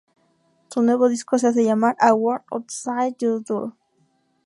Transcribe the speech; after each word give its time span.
Su 0.71 0.81
nuevo 0.81 1.09
disco 1.09 1.37
se 1.37 1.45
hace 1.45 1.63
llamar 1.63 1.95
"A 1.99 2.15
world 2.15 2.43
outside 2.51 3.15
your 3.19 3.43
door". 3.43 3.73